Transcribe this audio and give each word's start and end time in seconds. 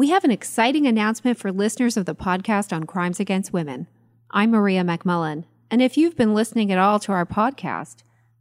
We 0.00 0.08
have 0.08 0.24
an 0.24 0.30
exciting 0.30 0.86
announcement 0.86 1.36
for 1.36 1.52
listeners 1.52 1.98
of 1.98 2.06
the 2.06 2.14
podcast 2.14 2.74
on 2.74 2.84
crimes 2.84 3.20
against 3.20 3.52
women. 3.52 3.86
I'm 4.30 4.50
Maria 4.50 4.82
McMullen, 4.82 5.44
and 5.70 5.82
if 5.82 5.98
you've 5.98 6.16
been 6.16 6.32
listening 6.32 6.72
at 6.72 6.78
all 6.78 6.98
to 7.00 7.12
our 7.12 7.26
podcast, 7.26 7.96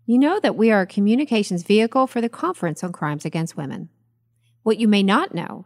you 0.06 0.18
know 0.18 0.40
that 0.40 0.56
we 0.56 0.72
are 0.72 0.84
a 0.84 0.88
communications 0.88 1.64
vehicle 1.64 2.08
for 2.08 2.22
the 2.22 2.30
Conference 2.30 2.82
on 2.82 2.94
Crimes 2.94 3.26
Against 3.26 3.58
Women. 3.58 3.90
What 4.64 4.80
you 4.80 4.88
may 4.88 5.04
not 5.04 5.36
know 5.36 5.66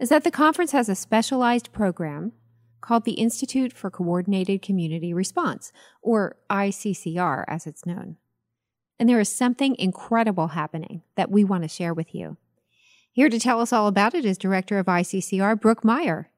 is 0.00 0.08
that 0.08 0.24
the 0.24 0.30
conference 0.30 0.72
has 0.72 0.88
a 0.88 0.94
specialized 0.94 1.70
program 1.70 2.32
called 2.80 3.04
the 3.04 3.20
Institute 3.20 3.74
for 3.74 3.90
Coordinated 3.90 4.62
Community 4.62 5.12
Response, 5.12 5.70
or 6.00 6.36
ICCR 6.48 7.44
as 7.46 7.66
it's 7.66 7.84
known. 7.84 8.16
And 8.98 9.06
there 9.06 9.20
is 9.20 9.28
something 9.28 9.76
incredible 9.78 10.48
happening 10.48 11.02
that 11.14 11.30
we 11.30 11.44
want 11.44 11.64
to 11.64 11.68
share 11.68 11.92
with 11.92 12.14
you. 12.14 12.38
Here 13.16 13.30
to 13.30 13.40
tell 13.40 13.62
us 13.62 13.72
all 13.72 13.86
about 13.86 14.12
it 14.12 14.26
is 14.26 14.36
Director 14.36 14.78
of 14.78 14.84
ICCR, 14.84 15.58
Brooke 15.58 15.82
Meyer. 15.82 16.28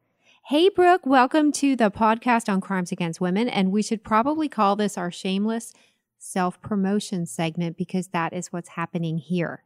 Hey, 0.47 0.69
Brooke, 0.69 1.05
welcome 1.05 1.51
to 1.55 1.75
the 1.75 1.91
podcast 1.91 2.49
on 2.49 2.61
crimes 2.61 2.93
against 2.93 3.21
women. 3.21 3.49
And 3.49 3.73
we 3.73 3.83
should 3.83 4.05
probably 4.05 4.49
call 4.49 4.77
this 4.77 4.97
our 4.97 5.11
shameless 5.11 5.73
self 6.19 6.63
promotion 6.63 7.27
segment 7.27 7.77
because 7.77 8.07
that 8.11 8.33
is 8.33 8.53
what's 8.53 8.69
happening 8.69 9.19
here. 9.19 9.65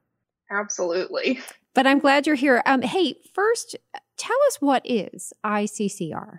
Absolutely. 0.50 1.38
But 1.74 1.86
I'm 1.86 1.98
glad 1.98 2.26
you're 2.26 2.34
here. 2.34 2.62
Um, 2.64 2.80
hey, 2.80 3.16
first, 3.34 3.76
tell 4.16 4.38
us 4.46 4.62
what 4.62 4.80
is 4.86 5.34
ICCR? 5.44 6.38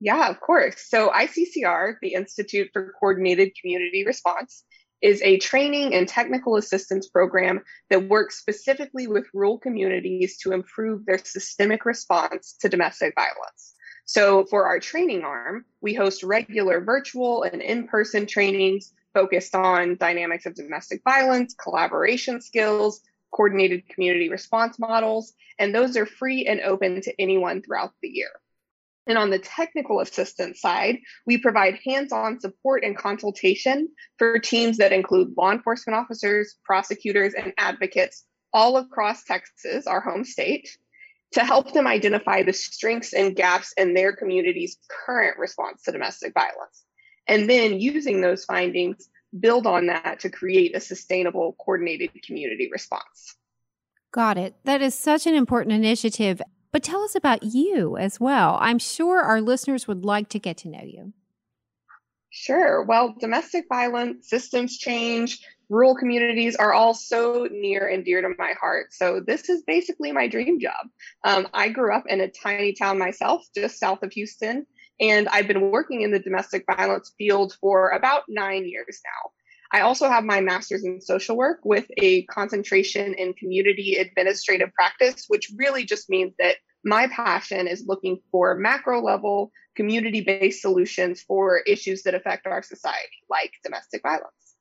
Yeah, 0.00 0.30
of 0.30 0.40
course. 0.40 0.80
So, 0.80 1.10
ICCR, 1.10 1.96
the 2.00 2.14
Institute 2.14 2.70
for 2.72 2.94
Coordinated 2.98 3.52
Community 3.60 4.02
Response, 4.06 4.64
is 5.02 5.20
a 5.22 5.38
training 5.38 5.94
and 5.94 6.08
technical 6.08 6.56
assistance 6.56 7.08
program 7.08 7.60
that 7.90 8.08
works 8.08 8.38
specifically 8.38 9.06
with 9.06 9.26
rural 9.34 9.58
communities 9.58 10.38
to 10.38 10.52
improve 10.52 11.04
their 11.04 11.18
systemic 11.18 11.84
response 11.84 12.56
to 12.60 12.68
domestic 12.68 13.14
violence. 13.14 13.74
So, 14.04 14.44
for 14.46 14.66
our 14.66 14.80
training 14.80 15.22
arm, 15.22 15.64
we 15.80 15.94
host 15.94 16.22
regular 16.22 16.80
virtual 16.80 17.44
and 17.44 17.62
in 17.62 17.86
person 17.86 18.26
trainings 18.26 18.92
focused 19.14 19.54
on 19.54 19.96
dynamics 19.96 20.46
of 20.46 20.54
domestic 20.54 21.02
violence, 21.04 21.54
collaboration 21.54 22.40
skills, 22.40 23.00
coordinated 23.32 23.88
community 23.88 24.28
response 24.28 24.78
models, 24.78 25.32
and 25.58 25.74
those 25.74 25.96
are 25.96 26.06
free 26.06 26.46
and 26.46 26.60
open 26.60 27.00
to 27.02 27.20
anyone 27.20 27.62
throughout 27.62 27.92
the 28.02 28.08
year. 28.08 28.30
And 29.06 29.18
on 29.18 29.30
the 29.30 29.38
technical 29.38 30.00
assistance 30.00 30.60
side, 30.60 30.98
we 31.26 31.38
provide 31.38 31.78
hands 31.84 32.12
on 32.12 32.40
support 32.40 32.84
and 32.84 32.96
consultation 32.96 33.88
for 34.16 34.38
teams 34.38 34.78
that 34.78 34.92
include 34.92 35.34
law 35.36 35.50
enforcement 35.50 35.98
officers, 35.98 36.56
prosecutors, 36.64 37.34
and 37.34 37.52
advocates 37.58 38.24
all 38.52 38.76
across 38.76 39.24
Texas, 39.24 39.86
our 39.86 40.00
home 40.00 40.24
state, 40.24 40.68
to 41.32 41.44
help 41.44 41.72
them 41.72 41.86
identify 41.86 42.42
the 42.42 42.52
strengths 42.52 43.12
and 43.12 43.34
gaps 43.34 43.72
in 43.76 43.94
their 43.94 44.14
community's 44.14 44.76
current 45.06 45.38
response 45.38 45.82
to 45.82 45.92
domestic 45.92 46.32
violence. 46.34 46.84
And 47.26 47.48
then 47.48 47.80
using 47.80 48.20
those 48.20 48.44
findings, 48.44 49.08
build 49.38 49.66
on 49.66 49.86
that 49.86 50.20
to 50.20 50.30
create 50.30 50.76
a 50.76 50.80
sustainable, 50.80 51.56
coordinated 51.58 52.10
community 52.22 52.68
response. 52.70 53.36
Got 54.12 54.36
it. 54.36 54.54
That 54.64 54.82
is 54.82 54.94
such 54.94 55.26
an 55.26 55.34
important 55.34 55.74
initiative. 55.74 56.42
But 56.72 56.82
tell 56.82 57.02
us 57.02 57.14
about 57.14 57.42
you 57.42 57.96
as 57.98 58.18
well. 58.18 58.56
I'm 58.60 58.78
sure 58.78 59.20
our 59.20 59.40
listeners 59.42 59.86
would 59.86 60.04
like 60.04 60.28
to 60.30 60.38
get 60.38 60.56
to 60.58 60.68
know 60.68 60.82
you. 60.82 61.12
Sure. 62.30 62.82
Well, 62.82 63.14
domestic 63.20 63.66
violence, 63.68 64.30
systems 64.30 64.78
change, 64.78 65.44
rural 65.68 65.94
communities 65.94 66.56
are 66.56 66.72
all 66.72 66.94
so 66.94 67.46
near 67.50 67.86
and 67.86 68.06
dear 68.06 68.22
to 68.22 68.34
my 68.38 68.54
heart. 68.58 68.94
So, 68.94 69.20
this 69.20 69.50
is 69.50 69.62
basically 69.66 70.12
my 70.12 70.28
dream 70.28 70.58
job. 70.58 70.88
Um, 71.24 71.46
I 71.52 71.68
grew 71.68 71.94
up 71.94 72.04
in 72.08 72.22
a 72.22 72.30
tiny 72.30 72.72
town 72.72 72.98
myself, 72.98 73.42
just 73.54 73.78
south 73.78 74.02
of 74.02 74.12
Houston, 74.14 74.66
and 74.98 75.28
I've 75.28 75.46
been 75.46 75.70
working 75.70 76.00
in 76.00 76.10
the 76.10 76.20
domestic 76.20 76.64
violence 76.74 77.12
field 77.18 77.54
for 77.60 77.90
about 77.90 78.22
nine 78.28 78.64
years 78.64 79.00
now. 79.04 79.30
I 79.72 79.80
also 79.80 80.08
have 80.08 80.24
my 80.24 80.40
master's 80.40 80.84
in 80.84 81.00
social 81.00 81.36
work 81.36 81.60
with 81.64 81.86
a 81.96 82.24
concentration 82.24 83.14
in 83.14 83.32
community 83.32 83.96
administrative 83.96 84.72
practice, 84.74 85.24
which 85.28 85.50
really 85.56 85.84
just 85.84 86.10
means 86.10 86.34
that 86.38 86.56
my 86.84 87.06
passion 87.08 87.66
is 87.66 87.84
looking 87.86 88.20
for 88.30 88.54
macro 88.54 89.02
level 89.02 89.50
community 89.74 90.20
based 90.20 90.60
solutions 90.60 91.22
for 91.22 91.60
issues 91.66 92.02
that 92.02 92.14
affect 92.14 92.46
our 92.46 92.62
society, 92.62 93.24
like 93.30 93.52
domestic 93.64 94.02
violence. 94.02 94.56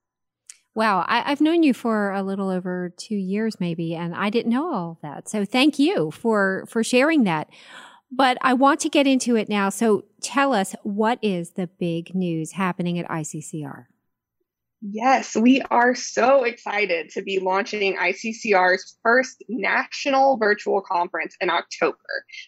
Wow, 0.74 1.04
I, 1.06 1.30
have 1.30 1.42
known 1.42 1.64
you 1.64 1.74
for 1.74 2.12
a 2.12 2.24
little 2.24 2.50
over 2.50 2.94
two 2.96 3.16
years, 3.16 3.60
maybe, 3.60 3.94
and 3.94 4.16
I 4.16 4.30
didn't 4.30 4.54
know 4.54 4.74
all 4.74 5.00
that. 5.02 5.28
So 5.28 5.44
thank 5.44 5.78
you 5.78 6.12
for 6.12 6.64
for 6.70 6.82
sharing 6.82 7.26
that. 7.26 7.50
But 8.10 8.38
I 8.42 8.54
want 8.54 8.80
to 8.82 8.90
get 8.90 9.08
into 9.08 9.36
it 9.36 9.50
now. 9.50 9.70
So 9.70 10.06
tell 10.22 10.54
us 10.54 10.74
what 10.84 11.20
is 11.22 11.52
the 11.52 11.68
big 11.68 12.16
news 12.16 12.54
happening 12.54 13.00
at 13.00 13.08
ICCR? 13.10 13.86
Yes, 14.84 15.36
we 15.36 15.62
are 15.70 15.94
so 15.94 16.44
excited 16.44 17.12
to 17.12 17.22
be 17.22 17.38
launching 17.40 17.98
ICCR's 17.98 18.98
first 19.04 19.44
national 19.48 20.38
virtual 20.38 20.82
conference 20.82 21.36
in 21.40 21.52
October. 21.52 21.98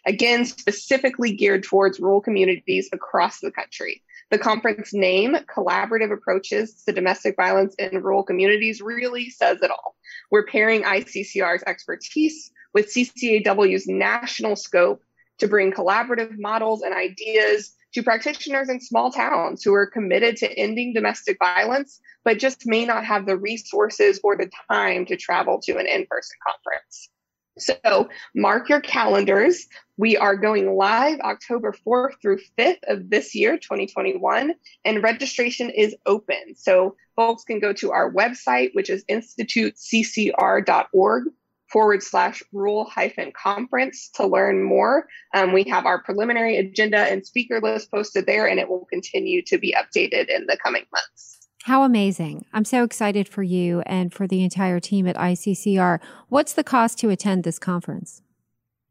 Again, 0.07 0.45
specifically 0.45 1.35
geared 1.35 1.63
towards 1.63 1.99
rural 1.99 2.21
communities 2.21 2.89
across 2.91 3.39
the 3.39 3.51
country. 3.51 4.01
The 4.31 4.39
conference 4.39 4.95
name, 4.95 5.35
Collaborative 5.45 6.11
Approaches 6.11 6.81
to 6.87 6.91
Domestic 6.91 7.35
Violence 7.35 7.75
in 7.77 8.01
Rural 8.01 8.23
Communities, 8.23 8.81
really 8.81 9.29
says 9.29 9.59
it 9.61 9.69
all. 9.69 9.95
We're 10.31 10.47
pairing 10.47 10.81
ICCR's 10.81 11.61
expertise 11.67 12.49
with 12.73 12.91
CCAW's 12.91 13.87
national 13.87 14.55
scope 14.55 15.03
to 15.43 15.49
bring 15.49 15.73
collaborative 15.73 16.39
models 16.39 16.83
and 16.83 16.95
ideas 16.95 17.75
to 17.93 18.01
practitioners 18.01 18.69
in 18.69 18.79
small 18.79 19.11
towns 19.11 19.61
who 19.61 19.73
are 19.73 19.85
committed 19.85 20.37
to 20.37 20.49
ending 20.57 20.93
domestic 20.93 21.37
violence 21.37 21.99
but 22.23 22.39
just 22.39 22.65
may 22.65 22.85
not 22.85 23.03
have 23.03 23.25
the 23.25 23.35
resources 23.35 24.21
or 24.23 24.37
the 24.37 24.49
time 24.71 25.05
to 25.05 25.17
travel 25.17 25.59
to 25.61 25.77
an 25.77 25.85
in 25.85 26.05
person 26.09 26.37
conference. 26.47 27.09
So 27.57 28.07
mark 28.33 28.69
your 28.69 28.79
calendars. 28.79 29.67
We 29.97 30.15
are 30.15 30.37
going 30.37 30.77
live 30.77 31.19
October 31.19 31.75
4th 31.85 32.13
through 32.21 32.39
5th 32.57 32.79
of 32.87 33.09
this 33.09 33.35
year, 33.35 33.57
2021, 33.57 34.53
and 34.85 35.03
registration 35.03 35.69
is 35.69 35.93
open. 36.05 36.55
So 36.55 36.95
folks 37.17 37.43
can 37.43 37.59
go 37.59 37.73
to 37.73 37.91
our 37.91 38.09
website, 38.09 38.73
which 38.73 38.89
is 38.89 39.03
instituteccr.org 39.11 41.25
forward 41.73 42.03
slash 42.03 42.43
rural 42.53 42.85
hyphen 42.85 43.31
conference 43.31 44.09
to 44.13 44.27
learn 44.27 44.63
more. 44.63 45.07
Um, 45.33 45.51
we 45.51 45.63
have 45.63 45.87
our 45.87 46.01
preliminary 46.03 46.57
agenda 46.57 46.99
and 46.99 47.25
speaker 47.25 47.59
list 47.59 47.91
posted 47.91 48.27
there, 48.27 48.47
and 48.47 48.59
it 48.59 48.69
will 48.69 48.85
continue 48.85 49.41
to 49.47 49.57
be 49.57 49.75
updated 49.75 50.29
in 50.29 50.45
the 50.45 50.57
coming 50.63 50.85
months. 50.93 51.39
How 51.63 51.83
amazing. 51.83 52.45
I'm 52.53 52.65
so 52.65 52.83
excited 52.83 53.27
for 53.27 53.41
you 53.41 53.81
and 53.85 54.13
for 54.13 54.27
the 54.27 54.43
entire 54.43 54.79
team 54.79 55.07
at 55.07 55.15
ICCR. 55.15 55.99
What's 56.29 56.53
the 56.53 56.63
cost 56.63 56.99
to 56.99 57.09
attend 57.09 57.43
this 57.43 57.57
conference? 57.57 58.21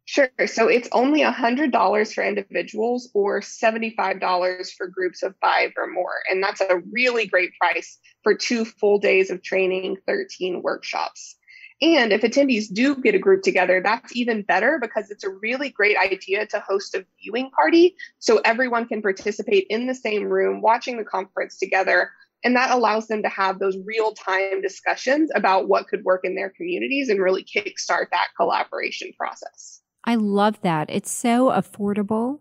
Sure. 0.05 0.31
So 0.47 0.67
it's 0.67 0.89
only 0.91 1.23
$100 1.23 2.15
for 2.15 2.25
individuals 2.25 3.09
or 3.15 3.41
$75 3.41 4.73
for 4.77 4.89
groups 4.89 5.23
of 5.23 5.35
five 5.41 5.71
or 5.77 5.87
more. 5.87 6.23
And 6.29 6.43
that's 6.43 6.61
a 6.61 6.83
really 6.91 7.27
great 7.27 7.51
price 7.61 7.99
for 8.23 8.35
two 8.35 8.65
full 8.65 8.99
days 8.99 9.31
of 9.31 9.43
training, 9.43 9.99
13 10.07 10.63
workshops. 10.63 11.37
And 11.83 12.13
if 12.13 12.23
attendees 12.23 12.73
do 12.73 12.95
get 12.95 13.15
a 13.15 13.19
group 13.19 13.43
together, 13.43 13.81
that's 13.83 14.15
even 14.17 14.43
better 14.43 14.79
because 14.81 15.11
it's 15.11 15.25
a 15.25 15.31
really 15.31 15.69
great 15.69 15.97
idea 15.99 16.47
to 16.47 16.61
host 16.61 16.95
a 16.95 17.05
viewing 17.21 17.51
party 17.51 17.97
so 18.21 18.41
everyone 18.45 18.87
can 18.87 19.03
participate 19.03 19.67
in 19.69 19.87
the 19.87 19.95
same 19.95 20.25
room 20.25 20.63
watching 20.63 20.97
the 20.97 21.05
conference 21.05 21.59
together 21.59 22.13
and 22.45 22.57
that 22.57 22.71
allows 22.71 23.07
them 23.07 23.23
to 23.23 23.29
have 23.29 23.59
those 23.59 23.77
real 23.85 24.13
time 24.13 24.61
discussions 24.61 25.31
about 25.35 25.69
what 25.69 25.89
could 25.89 26.05
work 26.05 26.23
in 26.25 26.35
their 26.35 26.51
communities 26.51 27.09
and 27.09 27.21
really 27.21 27.45
kickstart 27.45 28.11
that 28.11 28.29
collaboration 28.37 29.13
process. 29.17 29.81
I 30.05 30.17
love 30.17 30.61
that. 30.63 30.91
It's 30.91 31.11
so 31.11 31.51
affordable. 31.51 32.41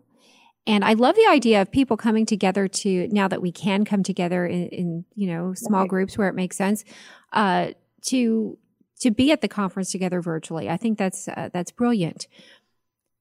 And 0.66 0.84
I 0.84 0.94
love 0.94 1.16
the 1.16 1.26
idea 1.28 1.62
of 1.62 1.70
people 1.70 1.96
coming 1.96 2.26
together 2.26 2.68
to 2.68 3.08
now 3.08 3.28
that 3.28 3.42
we 3.42 3.50
can 3.50 3.84
come 3.84 4.02
together 4.02 4.46
in, 4.46 4.68
in 4.68 5.04
you 5.14 5.28
know 5.28 5.54
small 5.54 5.82
right. 5.82 5.90
groups 5.90 6.16
where 6.16 6.28
it 6.28 6.34
makes 6.34 6.56
sense 6.56 6.84
uh, 7.32 7.68
to 8.02 8.58
to 9.02 9.10
be 9.10 9.32
at 9.32 9.40
the 9.40 9.48
conference 9.48 9.92
together 9.92 10.20
virtually. 10.20 10.68
I 10.70 10.76
think 10.76 10.98
that's 10.98 11.28
uh, 11.28 11.50
that's 11.52 11.70
brilliant. 11.70 12.26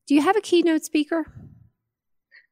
Do 0.07 0.15
you 0.15 0.21
have 0.21 0.37
a 0.37 0.41
keynote 0.41 0.83
speaker? 0.83 1.25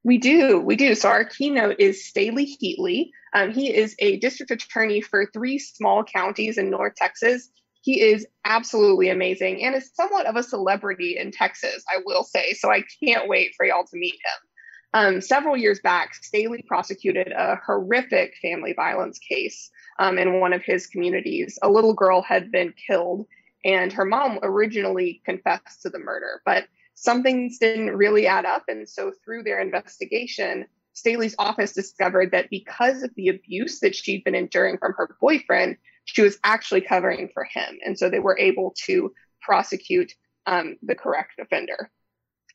We 0.04 0.18
do, 0.18 0.60
we 0.60 0.76
do. 0.76 0.96
So 0.96 1.10
our 1.10 1.26
keynote 1.26 1.76
is 1.80 2.06
Staley 2.06 2.46
Heatley. 2.46 3.10
Um, 3.34 3.52
he 3.52 3.76
is 3.76 3.96
a 4.00 4.18
district 4.18 4.52
attorney 4.52 5.02
for 5.02 5.26
three 5.26 5.60
small 5.60 6.04
counties 6.04 6.58
in 6.58 6.70
North 6.70 6.94
Texas. 6.96 7.50
He 7.82 8.02
is 8.02 8.26
absolutely 8.46 9.10
amazing 9.10 9.64
and 9.64 9.76
is 9.76 9.92
somewhat 9.94 10.26
of 10.26 10.36
a 10.36 10.44
celebrity 10.44 11.18
in 11.18 11.32
Texas, 11.32 11.84
I 11.90 12.02
will 12.06 12.24
say. 12.24 12.54
So 12.54 12.72
I 12.72 12.84
can't 13.04 13.28
wait 13.28 13.52
for 13.56 13.66
y'all 13.66 13.84
to 13.86 13.98
meet 13.98 14.14
him. 14.14 14.50
Um, 14.94 15.22
several 15.22 15.56
years 15.56 15.80
back, 15.82 16.16
Staley 16.16 16.64
prosecuted 16.68 17.32
a 17.32 17.60
horrific 17.66 18.34
family 18.42 18.74
violence 18.74 19.20
case 19.20 19.70
um, 20.00 20.18
in 20.18 20.40
one 20.40 20.54
of 20.54 20.64
his 20.64 20.88
communities. 20.88 21.60
A 21.62 21.70
little 21.70 21.94
girl 21.94 22.22
had 22.22 22.52
been 22.52 22.74
killed, 22.88 23.28
and 23.64 23.94
her 23.94 24.06
mom 24.06 24.40
originally 24.42 25.22
confessed 25.26 25.84
to 25.84 25.90
the 25.90 26.00
murder, 26.00 26.42
but 26.46 26.66
some 26.96 27.22
things 27.22 27.60
didn't 27.60 27.96
really 27.96 28.28
add 28.28 28.46
up. 28.46 28.64
And 28.68 28.88
so 28.88 29.12
through 29.24 29.44
their 29.44 29.62
investigation, 29.62 30.66
Staley's 30.94 31.36
office 31.40 31.74
discovered 31.74 32.32
that 32.32 32.50
because 32.50 33.04
of 33.04 33.12
the 33.16 33.30
abuse 33.30 33.80
that 33.82 33.96
she'd 33.96 34.24
been 34.24 34.36
enduring 34.36 34.78
from 34.78 34.94
her 34.98 35.16
boyfriend, 35.22 35.78
she 36.06 36.22
was 36.22 36.38
actually 36.44 36.82
covering 36.82 37.30
for 37.34 37.46
him. 37.46 37.80
And 37.86 37.98
so 37.98 38.10
they 38.10 38.20
were 38.20 38.38
able 38.38 38.74
to 38.86 39.14
prosecute 39.42 40.14
um, 40.46 40.78
the 40.82 40.96
correct 40.96 41.40
offender. 41.40 41.90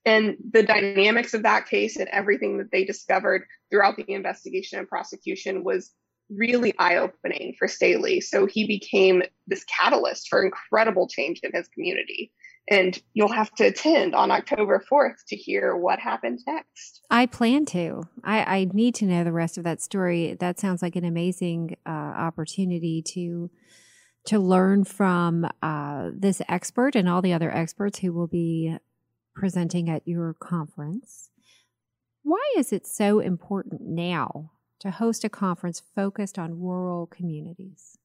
And 0.04 0.36
the 0.52 0.62
dynamics 0.62 1.32
of 1.32 1.44
that 1.44 1.66
case 1.66 1.96
and 1.96 2.08
everything 2.10 2.58
that 2.58 2.70
they 2.70 2.84
discovered 2.84 3.46
throughout 3.70 3.96
the 3.96 4.10
investigation 4.12 4.78
and 4.78 4.88
prosecution 4.88 5.64
was 5.64 5.90
really 6.30 6.74
eye 6.78 6.96
opening 6.96 7.54
for 7.58 7.68
Staley. 7.68 8.20
So 8.20 8.46
he 8.46 8.66
became 8.66 9.22
this 9.46 9.64
catalyst 9.64 10.28
for 10.28 10.44
incredible 10.44 11.08
change 11.08 11.40
in 11.42 11.52
his 11.52 11.68
community. 11.68 12.32
And 12.70 12.98
you'll 13.12 13.32
have 13.32 13.54
to 13.56 13.64
attend 13.64 14.14
on 14.14 14.30
October 14.30 14.82
4th 14.90 15.16
to 15.28 15.36
hear 15.36 15.76
what 15.76 15.98
happened 15.98 16.40
next. 16.46 17.02
I 17.10 17.26
plan 17.26 17.66
to. 17.66 18.04
I, 18.24 18.60
I 18.60 18.68
need 18.72 18.94
to 18.96 19.04
know 19.04 19.22
the 19.22 19.32
rest 19.32 19.58
of 19.58 19.64
that 19.64 19.82
story. 19.82 20.34
That 20.40 20.58
sounds 20.58 20.80
like 20.80 20.96
an 20.96 21.04
amazing 21.04 21.76
uh, 21.86 21.90
opportunity 21.90 23.02
to 23.14 23.50
to 24.26 24.38
learn 24.38 24.84
from 24.84 25.46
uh, 25.62 26.08
this 26.16 26.40
expert 26.48 26.96
and 26.96 27.06
all 27.06 27.20
the 27.20 27.34
other 27.34 27.54
experts 27.54 27.98
who 27.98 28.10
will 28.10 28.26
be 28.26 28.74
presenting 29.34 29.90
at 29.90 30.00
your 30.06 30.34
conference. 30.40 31.28
Why 32.22 32.42
is 32.56 32.72
it 32.72 32.86
so 32.86 33.20
important 33.20 33.82
now 33.82 34.52
to 34.80 34.90
host 34.90 35.24
a 35.24 35.28
conference 35.28 35.82
focused 35.94 36.38
on 36.38 36.60
rural 36.60 37.06
communities? 37.06 37.96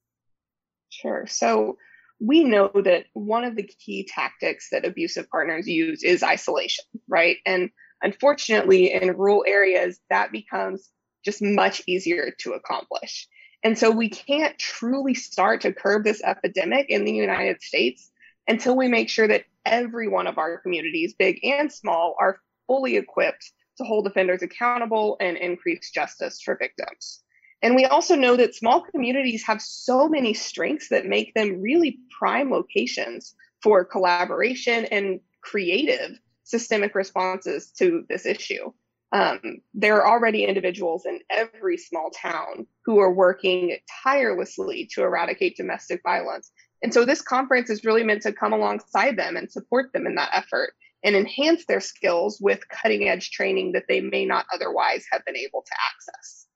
Sure. 0.90 1.26
So, 1.28 1.78
we 2.20 2.44
know 2.44 2.70
that 2.74 3.06
one 3.14 3.46
of 3.46 3.56
the 3.56 3.64
key 3.64 4.06
tactics 4.06 4.70
that 4.72 4.86
abusive 4.86 5.30
partners 5.30 5.68
use 5.68 6.04
is 6.04 6.22
isolation, 6.22 6.84
right? 7.08 7.38
And 7.46 7.70
unfortunately, 8.02 8.92
in 8.92 9.16
rural 9.16 9.46
areas, 9.48 10.00
that 10.10 10.32
becomes 10.32 10.90
just 11.24 11.42
much 11.42 11.82
easier 11.88 12.34
to 12.40 12.54
accomplish. 12.54 13.28
And 13.64 13.78
so 13.78 13.92
we 13.92 14.10
can't 14.10 14.58
truly 14.58 15.14
start 15.14 15.62
to 15.62 15.74
curb 15.74 16.04
this 16.04 16.22
epidemic 16.24 16.88
in 16.90 17.04
the 17.04 17.12
United 17.12 17.62
States 17.62 18.10
until 18.48 18.76
we 18.76 18.88
make 18.88 19.10
sure 19.10 19.28
that 19.28 19.46
every 19.66 20.08
one 20.08 20.28
of 20.28 20.38
our 20.38 20.60
communities, 20.60 21.14
big 21.14 21.40
and 21.44 21.72
small, 21.72 22.16
are 22.20 22.40
fully 22.68 22.96
equipped 22.96 23.52
to 23.80 23.86
hold 23.86 24.06
offenders 24.06 24.44
accountable 24.44 25.18
and 25.20 25.36
increase 25.38 25.90
justice 25.90 26.42
for 26.42 26.56
victims. 26.56 27.24
And 27.62 27.76
we 27.76 27.86
also 27.86 28.16
know 28.16 28.38
that 28.38 28.56
small 28.56 28.82
communities 28.82 29.44
have 29.46 29.62
so 29.62 30.08
many 30.08 30.34
strengths 30.34 30.90
that 30.90 31.06
make 31.06 31.34
them 31.34 31.62
really 31.62 32.00
prime 32.18 32.52
locations 32.52 33.36
for 33.62 33.84
collaboration 33.84 34.86
and 34.86 35.20
creative 35.42 36.18
systemic 36.44 36.96
responses 36.96 37.72
to 37.78 38.04
this 38.10 38.26
issue. 38.26 38.72
Um, 39.12 39.40
there 39.74 40.02
are 40.02 40.08
already 40.08 40.46
individuals 40.46 41.06
in 41.06 41.20
every 41.30 41.78
small 41.78 42.12
town 42.12 42.68
who 42.86 43.00
are 43.00 43.12
working 43.12 43.78
tirelessly 44.04 44.88
to 44.94 45.04
eradicate 45.04 45.58
domestic 45.58 46.02
violence. 46.04 46.52
And 46.84 46.94
so 46.94 47.06
this 47.06 47.22
conference 47.22 47.70
is 47.70 47.84
really 47.84 48.04
meant 48.04 48.22
to 48.22 48.32
come 48.32 48.54
alongside 48.54 49.18
them 49.18 49.36
and 49.36 49.52
support 49.52 49.92
them 49.94 50.06
in 50.06 50.16
that 50.16 50.30
effort 50.34 50.74
and 51.04 51.16
enhance 51.16 51.66
their 51.66 51.80
skills 51.80 52.40
with 52.42 52.68
cutting 52.70 53.08
edge 53.08 53.32
training 53.32 53.72
that 53.74 53.86
they 53.88 54.02
may 54.02 54.26
not 54.26 54.46
otherwise 54.54 55.06
have 55.12 55.24
been 55.26 55.38
able 55.38 55.62
to 55.62 55.72
access. 55.92 56.48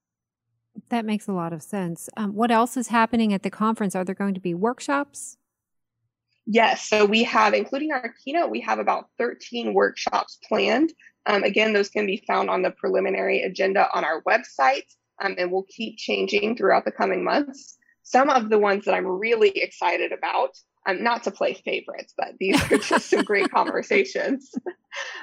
That 0.89 1.05
makes 1.05 1.27
a 1.27 1.33
lot 1.33 1.53
of 1.53 1.63
sense. 1.63 2.09
Um, 2.17 2.33
what 2.33 2.51
else 2.51 2.75
is 2.77 2.89
happening 2.89 3.33
at 3.33 3.43
the 3.43 3.49
conference? 3.49 3.95
Are 3.95 4.03
there 4.03 4.15
going 4.15 4.33
to 4.33 4.39
be 4.39 4.53
workshops? 4.53 5.37
Yes. 6.45 6.87
So 6.89 7.05
we 7.05 7.23
have, 7.23 7.53
including 7.53 7.91
our 7.91 8.13
keynote, 8.23 8.51
we 8.51 8.59
have 8.61 8.79
about 8.79 9.05
13 9.17 9.73
workshops 9.73 10.39
planned. 10.47 10.91
Um, 11.25 11.43
again, 11.43 11.71
those 11.71 11.89
can 11.89 12.05
be 12.05 12.23
found 12.27 12.49
on 12.49 12.61
the 12.61 12.71
preliminary 12.71 13.43
agenda 13.43 13.87
on 13.93 14.03
our 14.03 14.21
website, 14.23 14.83
um, 15.23 15.35
and 15.37 15.51
we'll 15.51 15.65
keep 15.69 15.97
changing 15.97 16.57
throughout 16.57 16.83
the 16.83 16.91
coming 16.91 17.23
months. 17.23 17.77
Some 18.03 18.29
of 18.29 18.49
the 18.49 18.59
ones 18.59 18.83
that 18.85 18.93
I'm 18.93 19.07
really 19.07 19.49
excited 19.49 20.11
about 20.11 20.49
um, 20.85 21.03
not 21.03 21.23
to 21.23 21.31
play 21.31 21.53
favorites, 21.53 22.13
but 22.17 22.33
these 22.39 22.61
are 22.71 22.77
just 22.77 23.09
some 23.09 23.23
great 23.23 23.49
conversations. 23.53 24.53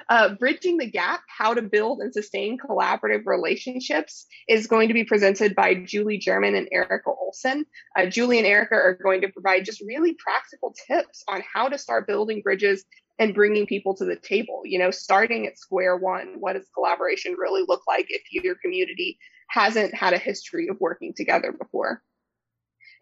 Uh, 0.09 0.35
Bridging 0.35 0.79
the 0.79 0.91
Gap 0.91 1.21
How 1.29 1.55
to 1.55 1.62
Build 1.62 2.01
and 2.01 2.12
Sustain 2.12 2.59
Collaborative 2.59 3.27
Relationships 3.27 4.27
is 4.49 4.67
going 4.67 4.89
to 4.89 4.95
be 4.95 5.05
presented 5.05 5.55
by 5.55 5.75
Julie 5.75 6.19
German 6.19 6.55
and 6.55 6.69
Erica 6.73 7.11
Olson. 7.11 7.65
Uh, 7.97 8.07
Julie 8.07 8.39
and 8.39 8.47
Erica 8.47 8.75
are 8.75 8.99
going 9.01 9.21
to 9.21 9.29
provide 9.29 9.65
just 9.65 9.83
really 9.87 10.15
practical 10.15 10.75
tips 10.87 11.23
on 11.29 11.43
how 11.53 11.69
to 11.69 11.79
start 11.79 12.06
building 12.06 12.41
bridges 12.43 12.85
and 13.19 13.35
bringing 13.35 13.67
people 13.67 13.95
to 13.95 14.05
the 14.05 14.17
table. 14.17 14.63
You 14.65 14.79
know, 14.79 14.91
starting 14.91 15.47
at 15.47 15.59
square 15.59 15.97
one, 15.97 16.37
what 16.39 16.55
does 16.55 16.67
collaboration 16.75 17.37
really 17.39 17.65
look 17.69 17.83
like 17.87 18.06
if 18.09 18.23
your 18.33 18.56
community 18.56 19.19
hasn't 19.49 19.95
had 19.95 20.15
a 20.15 20.19
history 20.19 20.69
of 20.69 20.81
working 20.81 21.13
together 21.15 21.53
before? 21.53 22.03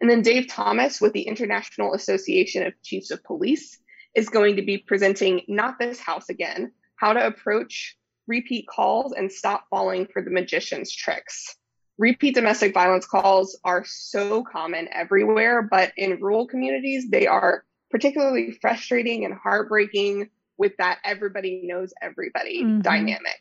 And 0.01 0.09
then 0.09 0.21
Dave 0.21 0.47
Thomas 0.47 1.01
with 1.01 1.13
the 1.13 1.23
International 1.23 1.93
Association 1.93 2.65
of 2.65 2.73
Chiefs 2.83 3.11
of 3.11 3.23
Police 3.23 3.77
is 4.15 4.29
going 4.29 4.55
to 4.55 4.61
be 4.61 4.77
presenting 4.77 5.41
Not 5.47 5.77
This 5.79 5.99
House 5.99 6.29
Again 6.29 6.71
How 6.95 7.13
to 7.13 7.25
Approach 7.25 7.97
Repeat 8.27 8.67
Calls 8.67 9.13
and 9.13 9.31
Stop 9.31 9.65
Falling 9.69 10.07
for 10.11 10.21
the 10.21 10.31
Magician's 10.31 10.93
Tricks. 10.93 11.55
Repeat 11.97 12.35
domestic 12.35 12.73
violence 12.73 13.05
calls 13.05 13.59
are 13.65 13.83
so 13.85 14.43
common 14.43 14.87
everywhere, 14.93 15.61
but 15.61 15.91
in 15.97 16.21
rural 16.21 16.47
communities, 16.47 17.09
they 17.09 17.27
are 17.27 17.65
particularly 17.91 18.57
frustrating 18.61 19.25
and 19.25 19.33
heartbreaking 19.33 20.29
with 20.57 20.77
that 20.77 20.99
everybody 21.03 21.61
knows 21.65 21.93
everybody 22.01 22.63
mm-hmm. 22.63 22.81
dynamic. 22.81 23.39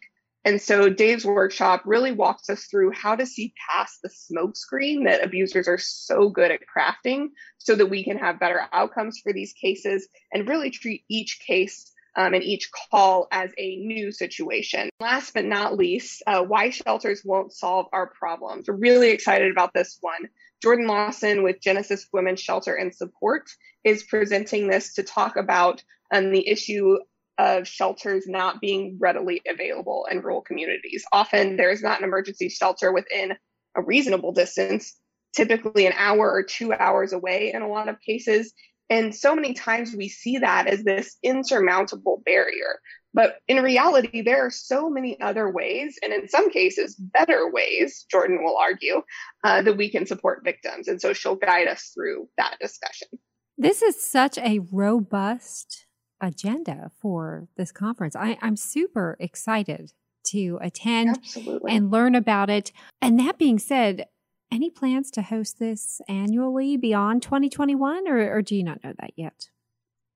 And 0.48 0.62
so 0.62 0.88
Dave's 0.88 1.26
workshop 1.26 1.82
really 1.84 2.10
walks 2.10 2.48
us 2.48 2.64
through 2.64 2.92
how 2.92 3.14
to 3.14 3.26
see 3.26 3.52
past 3.70 3.98
the 4.02 4.08
smokescreen 4.08 5.04
that 5.04 5.22
abusers 5.22 5.68
are 5.68 5.76
so 5.76 6.30
good 6.30 6.50
at 6.50 6.60
crafting 6.62 7.32
so 7.58 7.74
that 7.74 7.90
we 7.90 8.02
can 8.02 8.16
have 8.16 8.40
better 8.40 8.62
outcomes 8.72 9.20
for 9.22 9.34
these 9.34 9.52
cases 9.52 10.08
and 10.32 10.48
really 10.48 10.70
treat 10.70 11.04
each 11.06 11.40
case 11.46 11.92
um, 12.16 12.32
and 12.32 12.42
each 12.42 12.70
call 12.90 13.28
as 13.30 13.50
a 13.58 13.76
new 13.76 14.10
situation. 14.10 14.88
Last 15.00 15.34
but 15.34 15.44
not 15.44 15.76
least, 15.76 16.22
uh, 16.26 16.42
why 16.44 16.70
shelters 16.70 17.20
won't 17.22 17.52
solve 17.52 17.84
our 17.92 18.06
problems. 18.06 18.68
We're 18.68 18.76
really 18.76 19.10
excited 19.10 19.52
about 19.52 19.74
this 19.74 19.98
one. 20.00 20.30
Jordan 20.62 20.86
Lawson 20.86 21.42
with 21.42 21.60
Genesis 21.60 22.08
Women's 22.10 22.40
Shelter 22.40 22.74
and 22.74 22.94
Support 22.94 23.50
is 23.84 24.02
presenting 24.02 24.66
this 24.66 24.94
to 24.94 25.02
talk 25.02 25.36
about 25.36 25.84
um, 26.10 26.30
the 26.30 26.48
issue 26.48 26.96
of 27.38 27.68
shelters 27.68 28.26
not 28.26 28.60
being 28.60 28.98
readily 29.00 29.40
available 29.48 30.06
in 30.10 30.20
rural 30.20 30.42
communities. 30.42 31.04
Often 31.12 31.56
there 31.56 31.70
is 31.70 31.82
not 31.82 31.98
an 31.98 32.04
emergency 32.04 32.48
shelter 32.48 32.92
within 32.92 33.34
a 33.76 33.82
reasonable 33.82 34.32
distance, 34.32 34.94
typically 35.34 35.86
an 35.86 35.92
hour 35.96 36.30
or 36.30 36.42
two 36.42 36.72
hours 36.72 37.12
away 37.12 37.52
in 37.54 37.62
a 37.62 37.68
lot 37.68 37.88
of 37.88 38.00
cases. 38.00 38.52
And 38.90 39.14
so 39.14 39.34
many 39.34 39.54
times 39.54 39.94
we 39.94 40.08
see 40.08 40.38
that 40.38 40.66
as 40.66 40.82
this 40.82 41.16
insurmountable 41.22 42.22
barrier. 42.24 42.80
But 43.14 43.36
in 43.46 43.62
reality, 43.62 44.22
there 44.22 44.46
are 44.46 44.50
so 44.50 44.90
many 44.90 45.20
other 45.20 45.50
ways, 45.50 45.98
and 46.02 46.12
in 46.12 46.28
some 46.28 46.50
cases, 46.50 46.94
better 46.94 47.50
ways, 47.50 48.04
Jordan 48.10 48.44
will 48.44 48.56
argue, 48.56 49.02
uh, 49.44 49.62
that 49.62 49.76
we 49.76 49.90
can 49.90 50.06
support 50.06 50.44
victims. 50.44 50.88
And 50.88 51.00
so 51.00 51.12
she'll 51.12 51.34
guide 51.34 51.68
us 51.68 51.90
through 51.94 52.28
that 52.36 52.56
discussion. 52.60 53.08
This 53.56 53.82
is 53.82 54.00
such 54.00 54.38
a 54.38 54.60
robust 54.70 55.86
agenda 56.20 56.90
for 57.00 57.48
this 57.56 57.72
conference. 57.72 58.16
I, 58.16 58.38
I'm 58.42 58.56
super 58.56 59.16
excited 59.20 59.92
to 60.26 60.58
attend 60.60 61.10
Absolutely. 61.18 61.74
and 61.74 61.90
learn 61.90 62.14
about 62.14 62.50
it. 62.50 62.72
And 63.00 63.18
that 63.20 63.38
being 63.38 63.58
said, 63.58 64.06
any 64.50 64.70
plans 64.70 65.10
to 65.12 65.22
host 65.22 65.58
this 65.58 66.00
annually 66.08 66.76
beyond 66.76 67.22
2021, 67.22 68.08
or, 68.08 68.36
or 68.36 68.42
do 68.42 68.56
you 68.56 68.64
not 68.64 68.82
know 68.82 68.92
that 68.98 69.12
yet? 69.16 69.48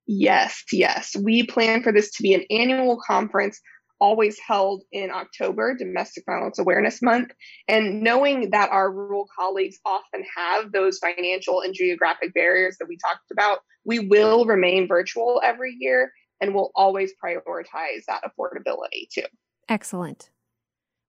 Yes, 0.06 0.64
yes. 0.72 1.14
We 1.16 1.46
plan 1.46 1.82
for 1.82 1.92
this 1.92 2.10
to 2.12 2.22
be 2.22 2.34
an 2.34 2.44
annual 2.50 3.00
conference 3.06 3.60
always 4.02 4.36
held 4.40 4.82
in 4.90 5.10
October, 5.10 5.76
Domestic 5.76 6.24
Violence 6.26 6.58
Awareness 6.58 7.00
Month. 7.00 7.30
And 7.68 8.02
knowing 8.02 8.50
that 8.50 8.68
our 8.70 8.90
rural 8.90 9.28
colleagues 9.38 9.78
often 9.86 10.24
have 10.36 10.72
those 10.72 10.98
financial 10.98 11.60
and 11.60 11.72
geographic 11.72 12.34
barriers 12.34 12.76
that 12.80 12.88
we 12.88 12.98
talked 12.98 13.30
about, 13.30 13.60
we 13.84 14.00
will 14.00 14.44
remain 14.44 14.88
virtual 14.88 15.40
every 15.44 15.76
year 15.78 16.12
and 16.40 16.52
we'll 16.52 16.72
always 16.74 17.12
prioritize 17.24 18.04
that 18.08 18.22
affordability 18.24 19.06
too. 19.14 19.26
Excellent. 19.68 20.30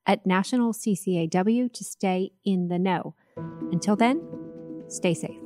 at 0.06 0.26
National 0.26 0.72
CCAW 0.72 1.72
to 1.72 1.84
stay 1.84 2.32
in 2.44 2.68
the 2.68 2.78
know. 2.78 3.14
Until 3.72 3.96
then, 3.96 4.20
stay 4.88 5.14
safe. 5.14 5.43